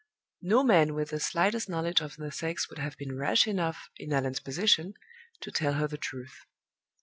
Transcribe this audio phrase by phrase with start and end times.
[0.41, 4.11] No man with the slightest knowledge of the sex would have been rash enough, in
[4.13, 4.95] Allan's position,
[5.41, 6.47] to tell her the truth.